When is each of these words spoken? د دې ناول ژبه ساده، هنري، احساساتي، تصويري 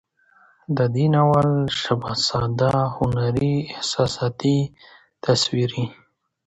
د 0.77 0.79
دې 0.95 1.05
ناول 1.15 1.49
ژبه 1.81 2.11
ساده، 2.27 2.73
هنري، 2.95 3.53
احساساتي، 3.73 4.59
تصويري 5.23 5.83